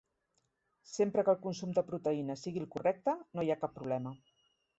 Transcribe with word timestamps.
Sempre 0.91 1.23
que 1.27 1.31
el 1.33 1.37
consum 1.43 1.75
de 1.75 1.83
proteïnes 1.91 2.47
sigui 2.47 2.63
el 2.63 2.67
correcte, 2.77 3.15
no 3.39 3.45
hi 3.49 3.53
ha 3.53 3.59
cap 3.63 3.79
problema. 3.79 4.17